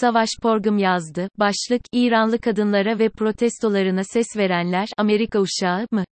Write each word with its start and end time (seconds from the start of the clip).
Savaş 0.00 0.28
Porgum 0.42 0.78
yazdı. 0.78 1.28
Başlık, 1.38 1.82
İranlı 1.92 2.38
kadınlara 2.38 2.98
ve 2.98 3.08
protestolarına 3.08 4.04
ses 4.04 4.26
verenler, 4.36 4.88
Amerika 4.98 5.40
uşağı 5.40 5.86
mı? 5.90 6.04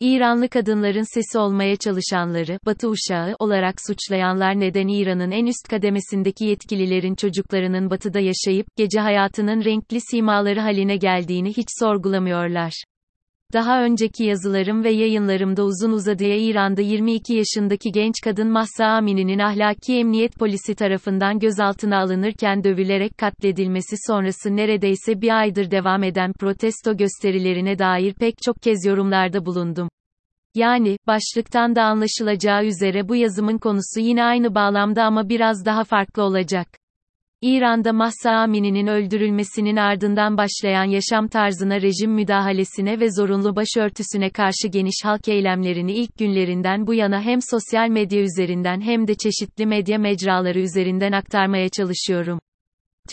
İranlı 0.00 0.48
kadınların 0.48 1.14
sesi 1.14 1.38
olmaya 1.38 1.76
çalışanları, 1.76 2.58
Batı 2.66 2.88
uşağı 2.88 3.34
olarak 3.38 3.74
suçlayanlar 3.86 4.60
neden 4.60 4.88
İran'ın 4.88 5.30
en 5.30 5.46
üst 5.46 5.68
kademesindeki 5.70 6.44
yetkililerin 6.44 7.14
çocuklarının 7.14 7.90
batıda 7.90 8.20
yaşayıp, 8.20 8.66
gece 8.76 9.00
hayatının 9.00 9.64
renkli 9.64 10.00
simaları 10.00 10.60
haline 10.60 10.96
geldiğini 10.96 11.48
hiç 11.48 11.68
sorgulamıyorlar. 11.78 12.84
Daha 13.54 13.82
önceki 13.82 14.24
yazılarım 14.24 14.84
ve 14.84 14.90
yayınlarımda 14.90 15.64
uzun 15.64 15.92
uzadıya 15.92 16.36
İran'da 16.36 16.80
22 16.80 17.34
yaşındaki 17.34 17.92
genç 17.92 18.14
kadın 18.24 18.48
Mahsa 18.48 18.86
Amini'nin 18.86 19.38
ahlaki 19.38 19.94
emniyet 19.94 20.36
polisi 20.38 20.74
tarafından 20.74 21.38
gözaltına 21.38 21.98
alınırken 21.98 22.64
dövülerek 22.64 23.18
katledilmesi 23.18 23.96
sonrası 24.06 24.56
neredeyse 24.56 25.20
bir 25.20 25.38
aydır 25.38 25.70
devam 25.70 26.02
eden 26.02 26.32
protesto 26.32 26.96
gösterilerine 26.96 27.78
dair 27.78 28.14
pek 28.14 28.34
çok 28.44 28.62
kez 28.62 28.86
yorumlarda 28.86 29.46
bulundum. 29.46 29.88
Yani, 30.54 30.98
başlıktan 31.06 31.76
da 31.76 31.82
anlaşılacağı 31.82 32.64
üzere 32.64 33.08
bu 33.08 33.16
yazımın 33.16 33.58
konusu 33.58 34.00
yine 34.00 34.24
aynı 34.24 34.54
bağlamda 34.54 35.04
ama 35.04 35.28
biraz 35.28 35.64
daha 35.64 35.84
farklı 35.84 36.22
olacak. 36.22 36.83
İran'da 37.46 37.92
Mahsa 37.92 38.30
Amini'nin 38.30 38.86
öldürülmesinin 38.86 39.76
ardından 39.76 40.36
başlayan 40.36 40.84
yaşam 40.84 41.28
tarzına 41.28 41.82
rejim 41.82 42.12
müdahalesine 42.12 43.00
ve 43.00 43.06
zorunlu 43.10 43.56
başörtüsüne 43.56 44.30
karşı 44.30 44.68
geniş 44.68 45.04
halk 45.04 45.28
eylemlerini 45.28 45.92
ilk 45.92 46.18
günlerinden 46.18 46.86
bu 46.86 46.94
yana 46.94 47.22
hem 47.22 47.38
sosyal 47.50 47.88
medya 47.88 48.20
üzerinden 48.20 48.80
hem 48.80 49.08
de 49.08 49.14
çeşitli 49.14 49.66
medya 49.66 49.98
mecraları 49.98 50.60
üzerinden 50.60 51.12
aktarmaya 51.12 51.68
çalışıyorum. 51.68 52.38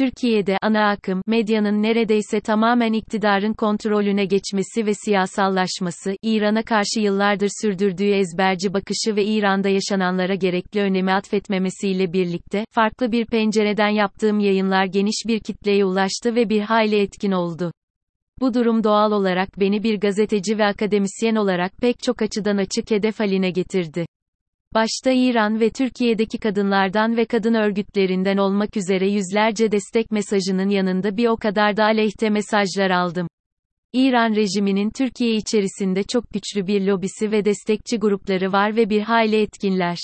Türkiye'de 0.02 0.58
ana 0.62 0.90
akım 0.90 1.22
medyanın 1.28 1.84
neredeyse 1.84 2.42
tamamen 2.42 2.94
iktidarın 2.94 3.54
kontrolüne 3.54 4.26
geçmesi 4.26 4.86
ve 4.86 4.94
siyasallaşması, 4.94 6.16
İran'a 6.22 6.64
karşı 6.64 7.00
yıllardır 7.00 7.50
sürdürdüğü 7.62 8.12
ezberci 8.12 8.74
bakışı 8.74 9.16
ve 9.16 9.26
İran'da 9.26 9.70
yaşananlara 9.70 10.36
gerekli 10.36 10.82
önemi 10.82 11.12
atfetmemesiyle 11.12 12.14
birlikte, 12.14 12.66
farklı 12.72 13.12
bir 13.12 13.26
pencereden 13.26 13.90
yaptığım 13.90 14.40
yayınlar 14.40 14.86
geniş 14.86 15.24
bir 15.28 15.40
kitleye 15.40 15.86
ulaştı 15.86 16.36
ve 16.36 16.50
bir 16.50 16.62
hayli 16.62 17.00
etkin 17.00 17.32
oldu. 17.32 17.72
Bu 18.40 18.54
durum 18.54 18.84
doğal 18.84 19.12
olarak 19.12 19.60
beni 19.60 19.84
bir 19.84 20.00
gazeteci 20.00 20.58
ve 20.58 20.66
akademisyen 20.66 21.36
olarak 21.36 21.72
pek 21.82 21.96
çok 22.04 22.22
açıdan 22.22 22.58
açık 22.58 22.92
hedef 22.92 23.20
haline 23.20 23.52
getirdi. 23.52 24.06
Başta 24.74 25.12
İran 25.12 25.60
ve 25.60 25.70
Türkiye'deki 25.70 26.38
kadınlardan 26.38 27.18
ve 27.18 27.26
kadın 27.26 27.54
örgütlerinden 27.54 28.38
olmak 28.38 28.78
üzere 28.78 29.10
yüzlerce 29.10 29.72
destek 29.72 30.12
mesajının 30.12 30.70
yanında 30.70 31.18
bir 31.18 31.28
o 31.28 31.38
kadar 31.38 31.78
da 31.78 31.84
aleyhte 31.84 32.30
mesajlar 32.30 32.90
aldım. 32.90 33.28
İran 33.94 34.36
rejiminin 34.36 34.90
Türkiye 34.90 35.36
içerisinde 35.36 36.04
çok 36.04 36.30
güçlü 36.30 36.68
bir 36.68 36.82
lobisi 36.82 37.32
ve 37.32 37.46
destekçi 37.46 37.98
grupları 37.98 38.52
var 38.52 38.76
ve 38.76 38.90
bir 38.90 39.02
hayli 39.02 39.42
etkinler. 39.42 39.98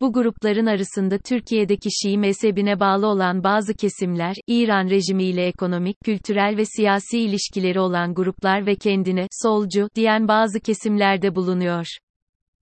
Bu 0.00 0.12
grupların 0.12 0.66
arasında 0.66 1.18
Türkiye'deki 1.18 1.88
Şii 2.02 2.18
mezhebine 2.18 2.80
bağlı 2.80 3.06
olan 3.06 3.44
bazı 3.44 3.74
kesimler, 3.74 4.36
İran 4.46 4.90
rejimiyle 4.90 5.46
ekonomik, 5.46 5.96
kültürel 6.04 6.56
ve 6.56 6.64
siyasi 6.64 7.18
ilişkileri 7.18 7.80
olan 7.80 8.14
gruplar 8.14 8.66
ve 8.66 8.74
kendine 8.74 9.26
solcu 9.42 9.88
diyen 9.94 10.28
bazı 10.28 10.60
kesimlerde 10.60 11.34
bulunuyor. 11.34 11.86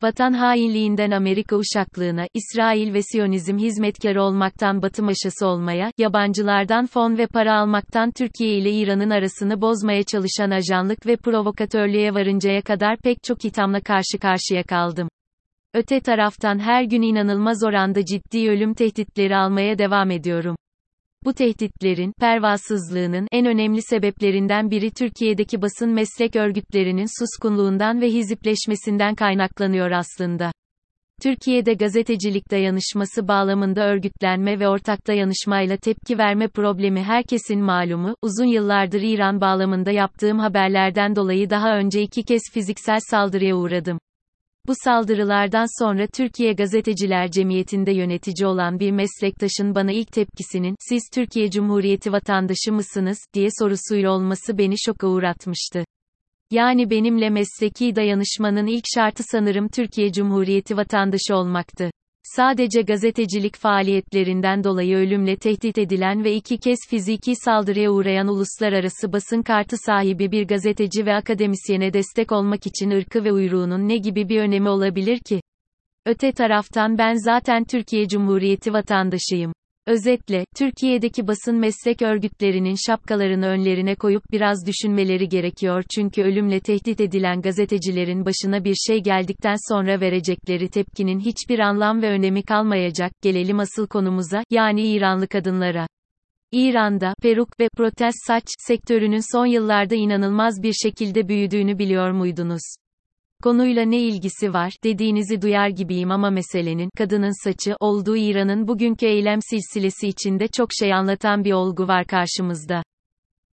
Vatan 0.03 0.33
hainliğinden 0.33 1.11
Amerika 1.11 1.57
uşaklığına, 1.57 2.27
İsrail 2.35 2.95
ve 2.95 3.03
Siyonizm 3.03 3.59
hizmetkarı 3.59 4.23
olmaktan 4.23 4.83
Batı 4.83 5.03
maşası 5.03 5.47
olmaya, 5.47 5.91
yabancılardan 5.99 6.87
fon 6.87 7.19
ve 7.19 7.27
para 7.27 7.59
almaktan 7.61 8.11
Türkiye 8.11 8.59
ile 8.59 8.71
İran'ın 8.71 9.11
arasını 9.11 9.61
bozmaya 9.61 10.03
çalışan 10.03 10.51
ajanlık 10.51 11.07
ve 11.07 11.17
provokatörlüğe 11.17 12.15
varıncaya 12.15 12.63
kadar 12.63 12.97
pek 12.97 13.23
çok 13.23 13.45
ithamla 13.45 13.81
karşı 13.81 14.19
karşıya 14.21 14.63
kaldım. 14.63 15.09
Öte 15.75 16.01
taraftan 16.01 16.59
her 16.59 16.83
gün 16.83 17.03
inanılmaz 17.03 17.65
oranda 17.65 18.05
ciddi 18.05 18.51
ölüm 18.51 18.75
tehditleri 18.75 19.37
almaya 19.37 19.79
devam 19.79 20.11
ediyorum. 20.11 20.57
Bu 21.29 21.35
tehditlerin, 21.35 22.13
pervasızlığının 22.21 23.27
en 23.33 23.47
önemli 23.47 23.83
sebeplerinden 23.83 24.71
biri 24.71 24.91
Türkiye'deki 24.91 25.63
basın 25.63 25.91
meslek 25.91 26.37
örgütlerinin 26.37 27.07
suskunluğundan 27.19 28.01
ve 28.01 28.09
hizipleşmesinden 28.09 29.15
kaynaklanıyor 29.15 29.91
aslında. 29.91 30.53
Türkiye'de 31.23 31.75
gazetecilik 31.75 32.51
dayanışması 32.51 33.29
bağlamında 33.29 33.89
örgütlenme 33.89 34.61
ve 34.61 34.69
ortak 34.69 35.07
dayanışmayla 35.07 35.77
tepki 35.77 36.19
verme 36.19 36.49
problemi 36.49 37.03
herkesin 37.03 37.61
malumu, 37.61 38.15
uzun 38.23 38.47
yıllardır 38.47 39.01
İran 39.01 39.41
bağlamında 39.41 39.91
yaptığım 39.91 40.39
haberlerden 40.39 41.17
dolayı 41.17 41.51
daha 41.51 41.77
önce 41.77 42.03
iki 42.03 42.23
kez 42.23 42.43
fiziksel 42.53 43.01
saldırıya 43.11 43.57
uğradım. 43.57 43.99
Bu 44.69 44.73
saldırılardan 44.85 45.83
sonra 45.83 46.07
Türkiye 46.07 46.53
Gazeteciler 46.53 47.31
Cemiyeti'nde 47.31 47.93
yönetici 47.93 48.47
olan 48.47 48.81
bir 48.81 48.91
meslektaşın 48.91 49.75
bana 49.75 49.93
ilk 49.93 50.13
tepkisinin, 50.13 50.77
siz 50.89 51.03
Türkiye 51.15 51.51
Cumhuriyeti 51.51 52.13
vatandaşı 52.13 52.73
mısınız, 52.73 53.19
diye 53.35 53.49
sorusuyla 53.59 54.11
olması 54.11 54.59
beni 54.59 54.75
şoka 54.87 55.07
uğratmıştı. 55.07 55.85
Yani 56.51 56.91
benimle 56.91 57.31
mesleki 57.31 57.97
dayanışmanın 57.97 58.67
ilk 58.67 58.85
şartı 58.95 59.23
sanırım 59.27 59.69
Türkiye 59.69 60.13
Cumhuriyeti 60.13 60.77
vatandaşı 60.77 61.37
olmaktı. 61.37 61.91
Sadece 62.37 62.83
gazetecilik 62.83 63.57
faaliyetlerinden 63.57 64.65
dolayı 64.65 64.97
ölümle 64.97 65.37
tehdit 65.37 65.79
edilen 65.79 66.25
ve 66.25 66.35
iki 66.35 66.59
kez 66.59 66.79
fiziki 66.89 67.37
saldırıya 67.37 67.91
uğrayan 67.91 68.29
uluslararası 68.29 69.13
basın 69.13 69.43
kartı 69.43 69.77
sahibi 69.87 70.33
bir 70.33 70.49
gazeteci 70.49 71.07
ve 71.07 71.15
akademisyene 71.15 71.93
destek 71.93 72.33
olmak 72.33 72.67
için 72.67 72.91
ırkı 72.91 73.25
ve 73.25 73.33
uyruğunun 73.33 73.89
ne 73.89 73.97
gibi 73.97 74.29
bir 74.29 74.41
önemi 74.41 74.69
olabilir 74.69 75.19
ki? 75.19 75.41
Öte 76.07 76.33
taraftan 76.33 76.99
ben 76.99 77.15
zaten 77.15 77.65
Türkiye 77.65 78.09
Cumhuriyeti 78.09 78.73
vatandaşıyım. 78.73 79.53
Özetle, 79.89 80.45
Türkiye'deki 80.57 81.27
basın 81.29 81.57
meslek 81.57 82.03
örgütlerinin 82.03 82.77
şapkalarını 82.87 83.47
önlerine 83.47 83.95
koyup 83.95 84.23
biraz 84.33 84.67
düşünmeleri 84.67 85.29
gerekiyor 85.29 85.85
çünkü 85.95 86.23
ölümle 86.23 86.61
tehdit 86.61 87.01
edilen 87.01 87.43
gazetecilerin 87.43 88.25
başına 88.27 88.65
bir 88.65 88.75
şey 88.75 89.03
geldikten 89.03 89.57
sonra 89.69 90.01
verecekleri 90.01 90.69
tepkinin 90.69 91.21
hiçbir 91.21 91.59
anlam 91.59 92.03
ve 92.03 92.11
önemi 92.11 92.43
kalmayacak. 92.43 93.13
Gelelim 93.23 93.61
asıl 93.61 93.87
konumuza, 93.87 94.43
yani 94.51 94.83
İranlı 94.83 95.29
kadınlara. 95.29 95.87
İran'da, 96.53 97.15
peruk 97.23 97.61
ve 97.61 97.69
protez 97.77 98.15
saç 98.27 98.45
sektörünün 98.59 99.37
son 99.37 99.47
yıllarda 99.47 99.95
inanılmaz 99.95 100.63
bir 100.63 100.73
şekilde 100.73 101.29
büyüdüğünü 101.29 101.79
biliyor 101.79 102.11
muydunuz? 102.11 102.75
Konuyla 103.43 103.85
ne 103.85 103.99
ilgisi 103.99 104.53
var, 104.53 104.73
dediğinizi 104.85 105.43
duyar 105.43 105.69
gibiyim 105.69 106.11
ama 106.11 106.31
meselenin, 106.31 106.91
kadının 106.99 107.45
saçı, 107.45 107.77
olduğu 107.81 108.17
İran'ın 108.17 108.69
bugünkü 108.69 109.07
eylem 109.07 109.39
silsilesi 109.51 110.09
içinde 110.09 110.49
çok 110.49 110.69
şey 110.79 110.95
anlatan 110.95 111.45
bir 111.45 111.53
olgu 111.53 111.89
var 111.89 112.07
karşımızda. 112.07 112.83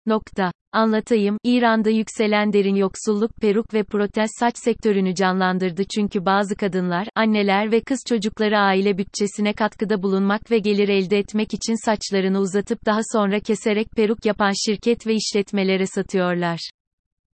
Nokta. 0.05 0.51
Anlatayım, 0.71 1.37
İran'da 1.43 1.89
yükselen 1.89 2.53
derin 2.53 2.75
yoksulluk 2.75 3.31
peruk 3.41 3.73
ve 3.73 3.83
protez 3.83 4.29
saç 4.39 4.53
sektörünü 4.57 5.15
canlandırdı 5.15 5.83
çünkü 5.95 6.25
bazı 6.25 6.55
kadınlar, 6.55 7.07
anneler 7.15 7.71
ve 7.71 7.81
kız 7.81 7.99
çocukları 8.09 8.57
aile 8.57 8.97
bütçesine 8.97 9.53
katkıda 9.53 10.03
bulunmak 10.03 10.51
ve 10.51 10.59
gelir 10.59 10.89
elde 10.89 11.17
etmek 11.17 11.53
için 11.53 11.85
saçlarını 11.85 12.39
uzatıp 12.39 12.85
daha 12.85 12.99
sonra 13.13 13.39
keserek 13.39 13.91
peruk 13.91 14.25
yapan 14.25 14.51
şirket 14.65 15.07
ve 15.07 15.13
işletmelere 15.13 15.85
satıyorlar. 15.85 16.72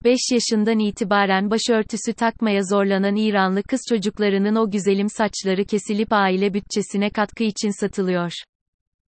5 0.05 0.19
yaşından 0.33 0.79
itibaren 0.79 1.51
başörtüsü 1.51 2.13
takmaya 2.13 2.63
zorlanan 2.63 3.17
İranlı 3.17 3.63
kız 3.63 3.81
çocuklarının 3.89 4.55
o 4.55 4.71
güzelim 4.71 5.09
saçları 5.09 5.65
kesilip 5.65 6.13
aile 6.13 6.55
bütçesine 6.55 7.11
katkı 7.11 7.45
için 7.45 7.81
satılıyor. 7.81 8.33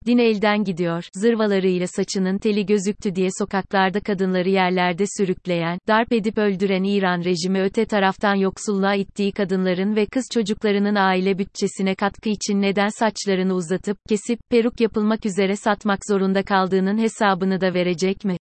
Din 0.07 0.19
elden 0.19 0.65
gidiyor, 0.65 1.05
zırvalarıyla 1.15 1.87
saçının 1.87 2.39
teli 2.39 2.67
gözüktü 2.67 3.15
diye 3.15 3.29
sokaklarda 3.39 4.01
kadınları 4.01 4.49
yerlerde 4.49 5.05
sürükleyen, 5.19 5.79
darp 5.89 6.13
edip 6.13 6.39
öldüren 6.39 6.85
İran 6.85 7.25
rejimi 7.25 7.63
öte 7.63 7.85
taraftan 7.85 8.35
yoksulluğa 8.35 8.95
ittiği 8.95 9.33
kadınların 9.33 9.97
ve 9.97 10.07
kız 10.07 10.25
çocuklarının 10.35 10.95
aile 10.95 11.39
bütçesine 11.39 11.95
katkı 11.95 12.29
için 12.29 12.63
neden 12.63 12.89
saçlarını 12.89 13.55
uzatıp, 13.55 13.99
kesip, 14.09 14.39
peruk 14.51 14.81
yapılmak 14.81 15.27
üzere 15.27 15.57
satmak 15.57 15.99
zorunda 16.09 16.43
kaldığının 16.43 16.99
hesabını 16.99 17.61
da 17.61 17.75
verecek 17.75 18.25
mi? 18.25 18.40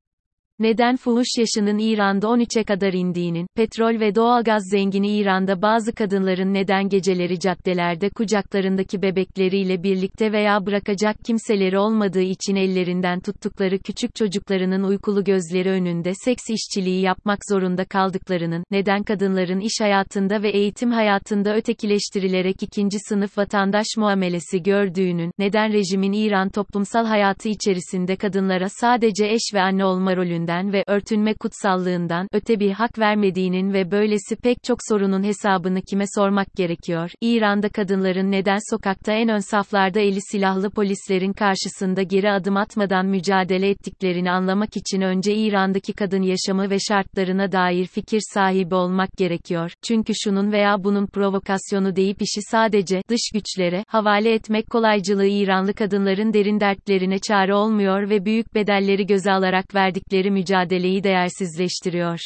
Neden 0.60 0.96
fuhuş 0.96 1.28
yaşının 1.38 1.78
İran'da 1.80 2.28
13'e 2.28 2.64
kadar 2.64 2.94
indiğinin, 2.94 3.48
petrol 3.56 4.00
ve 4.00 4.16
doğalgaz 4.16 4.64
zengini 4.72 5.18
İran'da 5.18 5.62
bazı 5.62 5.96
kadınların 5.96 6.54
neden 6.54 6.90
geceleri 6.90 7.40
caddelerde 7.40 8.10
kucaklarındaki 8.10 9.02
bebekleriyle 9.02 9.84
birlikte 9.84 10.32
veya 10.32 10.66
bırakacak 10.66 11.16
kimseleri 11.26 11.78
olmadığı 11.78 12.22
için 12.22 12.56
ellerinden 12.56 13.20
tuttukları 13.20 13.80
küçük 13.80 14.16
çocuklarının 14.16 14.84
uykulu 14.84 15.24
gözleri 15.24 15.70
önünde 15.70 16.12
seks 16.26 16.44
işçiliği 16.50 17.02
yapmak 17.02 17.40
zorunda 17.50 17.86
kaldıklarının, 17.86 18.64
neden 18.72 19.04
kadınların 19.04 19.60
iş 19.60 19.82
hayatında 19.82 20.44
ve 20.44 20.50
eğitim 20.50 20.92
hayatında 20.92 21.56
ötekileştirilerek 21.56 22.64
ikinci 22.64 22.98
sınıf 23.00 23.38
vatandaş 23.38 23.88
muamelesi 23.98 24.64
gördüğünün, 24.64 25.32
neden 25.40 25.74
rejimin 25.74 26.14
İran 26.14 26.50
toplumsal 26.50 27.06
hayatı 27.06 27.50
içerisinde 27.50 28.16
kadınlara 28.16 28.70
sadece 28.70 29.26
eş 29.26 29.42
ve 29.54 29.62
anne 29.62 29.86
olma 29.86 30.16
rolünde 30.16 30.45
değerinden 30.48 30.74
ve 30.74 30.84
örtünme 30.88 31.34
kutsallığından 31.34 32.28
öte 32.34 32.60
bir 32.60 32.72
hak 32.72 33.00
vermediğinin 33.00 33.74
ve 33.74 33.92
böylesi 33.92 34.36
pek 34.36 34.64
çok 34.64 34.78
sorunun 34.90 35.24
hesabını 35.24 35.82
kime 35.82 36.06
sormak 36.16 36.48
gerekiyor? 36.56 37.12
İran'da 37.22 37.70
kadınların 37.70 38.32
neden 38.32 38.58
sokakta 38.72 39.14
en 39.14 39.30
ön 39.30 39.40
saflarda 39.40 40.00
eli 40.00 40.20
silahlı 40.32 40.70
polislerin 40.70 41.34
karşısında 41.34 42.04
geri 42.04 42.32
adım 42.32 42.58
atmadan 42.58 43.06
mücadele 43.06 43.70
ettiklerini 43.70 44.32
anlamak 44.32 44.78
için 44.78 45.02
önce 45.02 45.36
İran'daki 45.36 45.94
kadın 45.94 46.22
yaşamı 46.22 46.70
ve 46.70 46.78
şartlarına 46.80 47.52
dair 47.52 47.86
fikir 47.86 48.22
sahibi 48.34 48.76
olmak 48.76 49.10
gerekiyor. 49.18 49.72
Çünkü 49.88 50.14
şunun 50.24 50.52
veya 50.52 50.84
bunun 50.84 51.06
provokasyonu 51.06 51.96
deyip 51.96 52.22
işi 52.22 52.42
sadece 52.52 53.02
dış 53.10 53.32
güçlere 53.34 53.84
havale 53.88 54.34
etmek 54.34 54.70
kolaycılığı 54.70 55.28
İranlı 55.28 55.74
kadınların 55.74 56.34
derin 56.34 56.60
dertlerine 56.60 57.20
çare 57.20 57.54
olmuyor 57.54 58.10
ve 58.10 58.26
büyük 58.26 58.56
bedelleri 58.56 59.06
göze 59.06 59.32
alarak 59.32 59.76
verdikleri 59.76 60.35
mücadeleyi 60.36 61.04
değersizleştiriyor. 61.04 62.20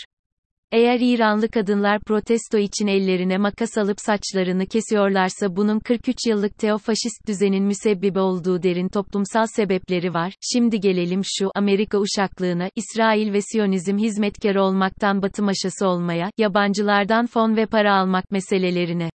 Eğer 0.71 0.99
İranlı 0.99 1.49
kadınlar 1.49 1.99
protesto 1.99 2.57
için 2.57 2.87
ellerine 2.87 3.37
makas 3.37 3.77
alıp 3.77 3.97
saçlarını 3.99 4.65
kesiyorlarsa 4.65 5.55
bunun 5.55 5.79
43 5.79 6.17
yıllık 6.27 6.57
teofaşist 6.57 7.27
düzenin 7.27 7.63
müsebbibi 7.63 8.19
olduğu 8.19 8.63
derin 8.63 8.87
toplumsal 8.87 9.45
sebepleri 9.55 10.13
var. 10.13 10.33
Şimdi 10.53 10.79
gelelim 10.79 11.21
şu 11.23 11.51
Amerika 11.55 11.97
uşaklığına, 11.99 12.69
İsrail 12.75 13.33
ve 13.33 13.41
Siyonizm 13.41 13.97
hizmetkarı 13.97 14.63
olmaktan 14.63 15.21
batı 15.21 15.43
maşası 15.43 15.87
olmaya, 15.87 16.31
yabancılardan 16.37 17.25
fon 17.25 17.55
ve 17.55 17.65
para 17.65 17.95
almak 17.95 18.31
meselelerine. 18.31 19.08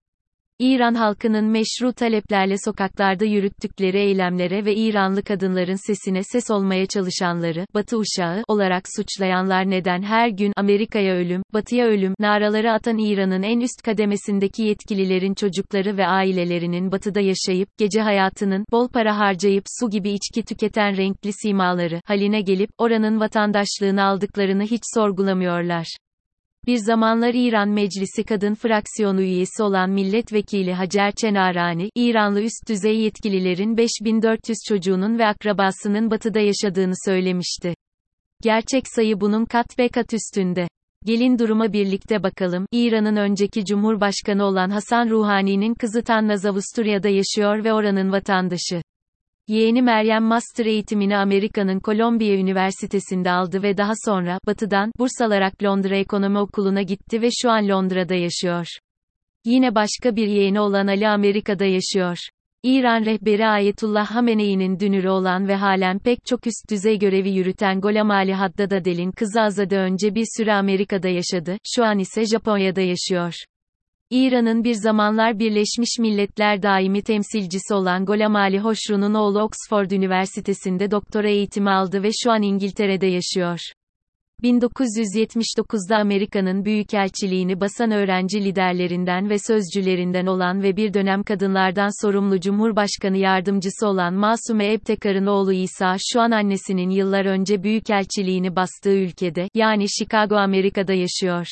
İran 0.64 0.94
halkının 0.94 1.46
meşru 1.46 1.94
taleplerle 1.94 2.56
sokaklarda 2.66 3.26
yürüttükleri 3.26 3.98
eylemlere 3.98 4.66
ve 4.66 4.76
İranlı 4.76 5.24
kadınların 5.24 5.88
sesine 5.88 6.24
ses 6.24 6.52
olmaya 6.52 6.86
çalışanları, 6.86 7.66
Batı 7.74 7.98
uşağı, 7.98 8.44
olarak 8.48 8.84
suçlayanlar 8.96 9.70
neden 9.70 10.02
her 10.02 10.30
gün, 10.30 10.54
Amerika'ya 10.56 11.16
ölüm, 11.16 11.42
Batı'ya 11.54 11.86
ölüm, 11.86 12.14
naraları 12.20 12.72
atan 12.72 12.98
İran'ın 12.98 13.44
en 13.44 13.60
üst 13.60 13.82
kademesindeki 13.82 14.64
yetkililerin 14.64 15.34
çocukları 15.34 15.98
ve 15.98 16.08
ailelerinin 16.08 16.92
Batı'da 16.92 17.22
yaşayıp, 17.22 17.70
gece 17.78 18.02
hayatının, 18.02 18.66
bol 18.72 18.88
para 18.88 19.18
harcayıp 19.18 19.64
su 19.80 19.90
gibi 19.90 20.12
içki 20.12 20.44
tüketen 20.44 20.98
renkli 20.98 21.34
simaları, 21.34 22.02
haline 22.06 22.42
gelip, 22.42 22.70
oranın 22.78 23.20
vatandaşlığını 23.20 24.04
aldıklarını 24.04 24.64
hiç 24.64 24.82
sorgulamıyorlar. 24.94 25.88
Bir 26.68 26.78
zamanlar 26.78 27.34
İran 27.34 27.70
Meclisi 27.70 28.24
Kadın 28.24 28.54
Fraksiyonu 28.54 29.22
üyesi 29.22 29.64
olan 29.64 29.90
milletvekili 29.90 30.74
Hacer 30.74 31.12
Çenarani, 31.12 31.90
İranlı 31.96 32.42
üst 32.42 32.70
düzey 32.70 33.00
yetkililerin 33.00 33.78
5400 33.78 34.58
çocuğunun 34.68 35.20
ve 35.20 35.26
akrabasının 35.26 36.12
batıda 36.12 36.40
yaşadığını 36.40 36.94
söylemişti. 37.06 37.74
Gerçek 38.44 38.84
sayı 38.96 39.22
bunun 39.22 39.46
kat 39.46 39.80
ve 39.80 39.90
kat 39.90 40.14
üstünde. 40.14 40.68
Gelin 41.06 41.40
duruma 41.40 41.74
birlikte 41.74 42.24
bakalım. 42.24 42.66
İran'ın 42.72 43.16
önceki 43.16 43.66
cumhurbaşkanı 43.66 44.44
olan 44.44 44.70
Hasan 44.70 45.10
Ruhani'nin 45.10 45.74
kızı 45.74 46.04
Tannaz 46.04 46.46
Avusturya'da 46.46 47.10
yaşıyor 47.10 47.64
ve 47.64 47.74
oranın 47.74 48.12
vatandaşı. 48.12 48.82
Yeğeni 49.48 49.82
Meryem 49.82 50.24
master 50.24 50.66
eğitimini 50.66 51.18
Amerika'nın 51.18 51.80
Columbia 51.80 52.34
Üniversitesi'nde 52.36 53.32
aldı 53.32 53.64
ve 53.64 53.78
daha 53.78 53.94
sonra, 54.06 54.40
batıdan, 54.48 54.92
burs 55.00 55.22
alarak 55.22 55.64
Londra 55.64 55.96
Ekonomi 55.96 56.40
Okulu'na 56.40 56.82
gitti 56.82 57.22
ve 57.22 57.30
şu 57.42 57.50
an 57.50 57.70
Londra'da 57.70 58.16
yaşıyor. 58.16 58.68
Yine 59.46 59.76
başka 59.76 60.16
bir 60.16 60.28
yeğeni 60.28 60.60
olan 60.60 60.88
Ali 60.88 61.08
Amerika'da 61.08 61.66
yaşıyor. 61.66 62.18
İran 62.64 63.06
rehberi 63.06 63.48
Ayetullah 63.48 64.12
Hamenei'nin 64.12 64.80
dünürü 64.80 65.10
olan 65.10 65.48
ve 65.48 65.56
halen 65.56 66.00
pek 66.00 66.20
çok 66.26 66.48
üst 66.48 66.70
düzey 66.72 67.00
görevi 67.00 67.30
yürüten 67.30 67.82
Golam 67.82 68.12
Ali 68.12 68.34
Haddad 68.34 68.72
Adel'in 68.72 69.12
kızı 69.12 69.42
Azade 69.42 69.78
önce 69.78 70.16
bir 70.16 70.26
süre 70.38 70.54
Amerika'da 70.54 71.08
yaşadı, 71.08 71.58
şu 71.76 71.84
an 71.84 72.00
ise 72.00 72.26
Japonya'da 72.26 72.82
yaşıyor. 72.82 73.34
İran'ın 74.16 74.64
bir 74.64 74.74
zamanlar 74.74 75.40
Birleşmiş 75.40 76.00
Milletler 76.00 76.64
daimi 76.64 77.02
temsilcisi 77.02 77.74
olan 77.74 78.06
Golam 78.06 78.36
Ali 78.36 78.60
Hoşru'nun 78.60 79.14
oğlu 79.14 79.42
Oxford 79.42 79.92
Üniversitesi'nde 79.92 80.92
doktora 80.92 81.30
eğitimi 81.30 81.70
aldı 81.70 82.04
ve 82.04 82.10
şu 82.24 82.32
an 82.32 82.42
İngiltere'de 82.42 83.08
yaşıyor. 83.08 83.60
1979'da 84.44 85.98
Amerika'nın 85.98 86.66
büyükelçiliğini 86.66 87.62
basan 87.62 87.92
öğrenci 87.92 88.44
liderlerinden 88.44 89.30
ve 89.30 89.40
sözcülerinden 89.40 90.26
olan 90.26 90.64
ve 90.64 90.78
bir 90.78 90.94
dönem 90.94 91.24
kadınlardan 91.24 92.06
sorumlu 92.06 92.40
Cumhurbaşkanı 92.40 93.18
yardımcısı 93.18 93.88
olan 93.88 94.14
Masume 94.14 94.74
Ebtekar'ın 94.74 95.26
oğlu 95.26 95.54
İsa 95.54 95.96
şu 96.00 96.22
an 96.22 96.32
annesinin 96.32 96.90
yıllar 96.90 97.26
önce 97.26 97.64
büyükelçiliğini 97.64 98.56
bastığı 98.56 98.96
ülkede, 98.96 99.48
yani 99.54 99.86
Chicago 99.90 100.36
Amerika'da 100.36 100.94
yaşıyor. 100.94 101.48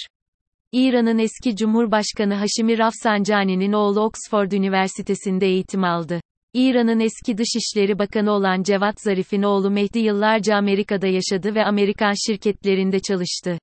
İran'ın 0.74 1.18
eski 1.18 1.56
Cumhurbaşkanı 1.56 2.34
Haşimi 2.34 2.78
Rafsanjani'nin 2.78 3.74
oğlu 3.74 4.00
Oxford 4.02 4.52
Üniversitesi'nde 4.52 5.46
eğitim 5.48 5.84
aldı. 5.84 6.22
İran'ın 6.54 7.00
eski 7.00 7.38
Dışişleri 7.38 8.00
Bakanı 8.00 8.32
olan 8.32 8.64
Cevat 8.64 9.02
Zarif'in 9.02 9.44
oğlu 9.44 9.72
Mehdi 9.72 10.00
yıllarca 10.00 10.56
Amerika'da 10.56 11.08
yaşadı 11.08 11.56
ve 11.56 11.66
Amerikan 11.66 12.14
şirketlerinde 12.28 13.00
çalıştı. 13.00 13.58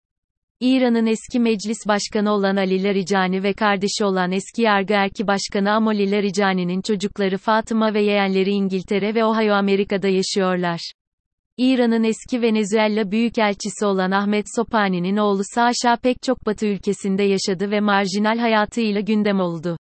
İran'ın 0.60 1.06
eski 1.06 1.40
meclis 1.40 1.78
başkanı 1.88 2.32
olan 2.32 2.56
Ali 2.56 2.82
Larijani 2.84 3.42
ve 3.42 3.52
kardeşi 3.52 4.04
olan 4.04 4.32
eski 4.32 4.62
yargı 4.62 4.94
erki 4.94 5.26
başkanı 5.26 5.72
Amoli 5.72 6.10
Larijani'nin 6.10 6.82
çocukları 6.82 7.38
Fatıma 7.38 7.94
ve 7.94 8.02
yeğenleri 8.02 8.50
İngiltere 8.50 9.14
ve 9.14 9.24
Ohio 9.24 9.54
Amerika'da 9.54 10.08
yaşıyorlar. 10.08 10.92
İran'ın 11.60 12.04
eski 12.04 12.42
Venezuela 12.42 13.10
Büyükelçisi 13.10 13.86
olan 13.86 14.10
Ahmet 14.10 14.46
Sopani'nin 14.56 15.16
oğlu 15.16 15.42
Saşa 15.54 15.96
pek 16.02 16.22
çok 16.22 16.46
batı 16.46 16.66
ülkesinde 16.66 17.22
yaşadı 17.22 17.70
ve 17.70 17.80
marjinal 17.80 18.38
hayatıyla 18.38 19.00
gündem 19.00 19.40
oldu. 19.40 19.76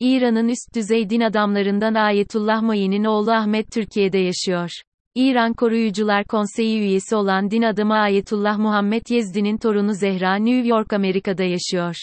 İran'ın 0.00 0.48
üst 0.48 0.74
düzey 0.74 1.10
din 1.10 1.20
adamlarından 1.20 1.94
Ayetullah 1.94 2.62
Mayin'in 2.62 3.04
oğlu 3.04 3.32
Ahmet 3.32 3.72
Türkiye'de 3.72 4.18
yaşıyor. 4.18 4.70
İran 5.14 5.54
Koruyucular 5.54 6.24
Konseyi 6.24 6.78
üyesi 6.78 7.16
olan 7.16 7.50
din 7.50 7.62
adamı 7.62 7.94
Ayetullah 7.94 8.58
Muhammed 8.58 9.06
Yezdi'nin 9.10 9.56
torunu 9.58 9.94
Zehra 9.94 10.34
New 10.36 10.68
York 10.68 10.92
Amerika'da 10.92 11.44
yaşıyor. 11.44 11.96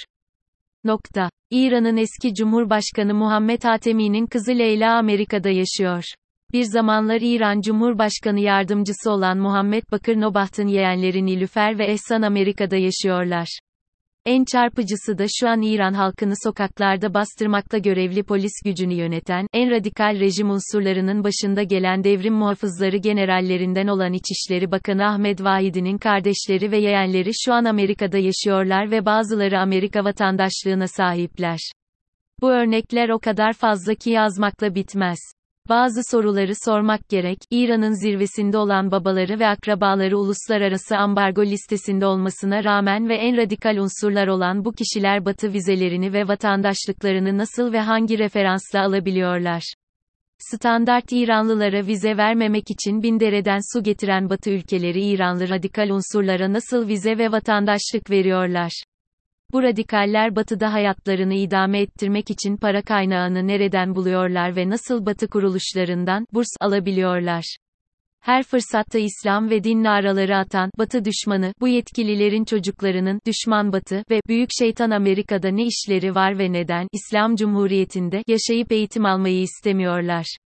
Nokta. 0.83 1.30
İran'ın 1.51 1.98
eski 1.98 2.33
Cumhurbaşkanı 2.33 3.13
Muhammed 3.13 3.63
Hatemi'nin 3.63 4.25
kızı 4.25 4.51
Leyla 4.51 4.98
Amerika'da 4.98 5.50
yaşıyor. 5.50 6.04
Bir 6.53 6.63
zamanlar 6.63 7.21
İran 7.21 7.61
Cumhurbaşkanı 7.61 8.39
yardımcısı 8.39 9.11
olan 9.11 9.38
Muhammed 9.38 9.83
Bakır 9.91 10.21
Nobaht'ın 10.21 10.67
yeğenleri 10.67 11.25
Nilüfer 11.25 11.79
ve 11.79 11.86
Ehsan 11.86 12.22
Amerika'da 12.22 12.75
yaşıyorlar. 12.75 13.60
En 14.25 14.45
çarpıcısı 14.45 15.17
da 15.17 15.25
şu 15.39 15.50
an 15.50 15.62
İran 15.62 15.93
halkını 15.93 16.33
sokaklarda 16.43 17.13
bastırmakta 17.13 17.77
görevli 17.77 18.24
polis 18.24 18.51
gücünü 18.65 18.93
yöneten, 18.93 19.48
en 19.53 19.72
radikal 19.72 20.19
rejim 20.19 20.50
unsurlarının 20.50 21.24
başında 21.24 21.63
gelen 21.63 22.03
devrim 22.03 22.33
muhafızları 22.33 22.98
generallerinden 22.98 23.88
olan 23.88 24.13
İçişleri 24.13 24.72
Bakanı 24.72 25.05
Ahmet 25.05 25.43
Vahidi'nin 25.43 25.98
kardeşleri 25.98 26.72
ve 26.72 26.77
yeğenleri 26.77 27.31
şu 27.45 27.53
an 27.53 27.65
Amerika'da 27.65 28.17
yaşıyorlar 28.17 28.91
ve 28.91 29.05
bazıları 29.05 29.60
Amerika 29.60 30.03
vatandaşlığına 30.03 30.88
sahipler. 30.88 31.60
Bu 32.41 32.51
örnekler 32.51 33.10
o 33.10 33.19
kadar 33.19 33.53
fazla 33.53 33.95
ki 33.95 34.10
yazmakla 34.10 34.75
bitmez. 34.75 35.19
Bazı 35.70 36.01
soruları 36.12 36.51
sormak 36.65 37.10
gerek. 37.10 37.38
İran'ın 37.51 37.93
zirvesinde 37.93 38.58
olan 38.58 38.91
babaları 38.91 39.39
ve 39.39 39.48
akrabaları 39.48 40.17
uluslararası 40.17 40.98
ambargo 40.98 41.43
listesinde 41.46 42.05
olmasına 42.05 42.63
rağmen 42.63 43.10
ve 43.10 43.15
en 43.15 43.38
radikal 43.38 43.77
unsurlar 43.77 44.27
olan 44.27 44.65
bu 44.65 44.72
kişiler 44.72 45.25
Batı 45.25 45.53
vizelerini 45.53 46.13
ve 46.13 46.27
vatandaşlıklarını 46.27 47.38
nasıl 47.38 47.74
ve 47.74 47.79
hangi 47.79 48.17
referansla 48.17 48.82
alabiliyorlar? 48.82 49.74
Standart 50.38 51.12
İranlılara 51.12 51.88
vize 51.88 52.17
vermemek 52.17 52.72
için 52.72 53.03
bin 53.03 53.20
dereden 53.20 53.60
su 53.74 53.84
getiren 53.84 54.29
Batı 54.29 54.50
ülkeleri 54.50 55.01
İranlı 55.01 55.50
radikal 55.50 55.89
unsurlara 55.89 56.53
nasıl 56.53 56.88
vize 56.88 57.17
ve 57.17 57.32
vatandaşlık 57.32 58.10
veriyorlar? 58.10 58.84
Bu 59.53 59.63
radikaller 59.63 60.36
batıda 60.36 60.74
hayatlarını 60.74 61.33
idame 61.33 61.79
ettirmek 61.81 62.29
için 62.29 62.57
para 62.57 62.81
kaynağını 62.81 63.48
nereden 63.48 63.95
buluyorlar 63.95 64.55
ve 64.55 64.69
nasıl 64.69 65.05
batı 65.05 65.27
kuruluşlarından 65.27 66.25
burs 66.33 66.48
alabiliyorlar? 66.62 67.57
Her 68.22 68.43
fırsatta 68.43 69.00
İslam 69.00 69.50
ve 69.50 69.63
din 69.63 69.83
naraları 69.83 70.38
atan, 70.38 70.69
Batı 70.77 71.05
düşmanı, 71.05 71.53
bu 71.62 71.67
yetkililerin 71.67 72.45
çocuklarının, 72.45 73.19
düşman 73.25 73.74
Batı 73.74 74.03
ve 74.10 74.22
büyük 74.27 74.50
şeytan 74.60 74.91
Amerika'da 74.91 75.50
ne 75.50 75.65
işleri 75.65 76.15
var 76.15 76.39
ve 76.39 76.53
neden, 76.53 76.88
İslam 76.91 77.36
Cumhuriyeti'nde, 77.36 78.24
yaşayıp 78.27 78.72
eğitim 78.72 79.05
almayı 79.05 79.41
istemiyorlar. 79.41 80.38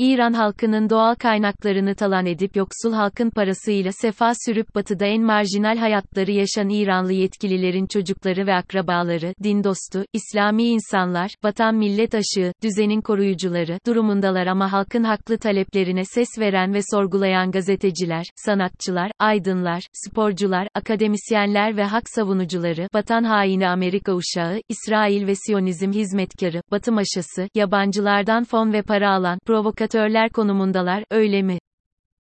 İran 0.00 0.32
halkının 0.32 0.90
doğal 0.90 1.14
kaynaklarını 1.14 1.94
talan 1.94 2.26
edip 2.26 2.56
yoksul 2.56 2.92
halkın 2.92 3.30
parasıyla 3.30 3.90
sefa 3.92 4.32
sürüp 4.46 4.74
batıda 4.74 5.06
en 5.06 5.22
marjinal 5.22 5.78
hayatları 5.78 6.30
yaşan 6.32 6.68
İranlı 6.68 7.12
yetkililerin 7.12 7.86
çocukları 7.86 8.46
ve 8.46 8.54
akrabaları, 8.54 9.34
din 9.42 9.64
dostu, 9.64 10.04
İslami 10.12 10.64
insanlar, 10.64 11.30
vatan 11.44 11.74
millet 11.74 12.14
aşığı, 12.14 12.52
düzenin 12.62 13.00
koruyucuları, 13.00 13.78
durumundalar 13.86 14.46
ama 14.46 14.72
halkın 14.72 15.04
haklı 15.04 15.38
taleplerine 15.38 16.04
ses 16.04 16.28
veren 16.38 16.74
ve 16.74 16.80
sorgulayan 16.90 17.50
gazeteciler, 17.50 18.26
sanatçılar, 18.36 19.10
aydınlar, 19.18 19.82
sporcular, 19.92 20.68
akademisyenler 20.74 21.76
ve 21.76 21.84
hak 21.84 22.08
savunucuları, 22.08 22.88
vatan 22.94 23.24
haini 23.24 23.68
Amerika 23.68 24.12
uşağı, 24.14 24.60
İsrail 24.68 25.26
ve 25.26 25.34
Siyonizm 25.34 25.92
hizmetkarı, 25.92 26.62
Batı 26.70 26.92
maşası, 26.92 27.48
yabancılardan 27.54 28.44
fon 28.44 28.72
ve 28.72 28.82
para 28.82 29.10
alan, 29.10 29.38
provokatör 29.46 29.87
provokatörler 29.88 30.30
konumundalar, 30.30 31.04
öyle 31.10 31.42
mi? 31.42 31.58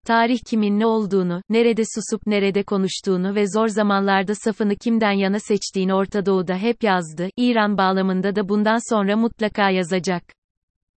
Tarih 0.07 0.39
kimin 0.47 0.81
ne 0.81 0.87
olduğunu, 0.87 1.43
nerede 1.49 1.83
susup 1.95 2.27
nerede 2.27 2.63
konuştuğunu 2.63 3.35
ve 3.35 3.45
zor 3.49 3.69
zamanlarda 3.69 4.35
safını 4.35 4.77
kimden 4.77 5.13
yana 5.13 5.41
seçtiğini 5.41 5.95
Orta 5.95 6.27
Doğu'da 6.27 6.57
hep 6.57 6.83
yazdı, 6.83 7.29
İran 7.37 7.79
bağlamında 7.79 8.37
da 8.37 8.49
bundan 8.49 8.95
sonra 8.95 9.17
mutlaka 9.17 9.71
yazacak. 9.71 10.23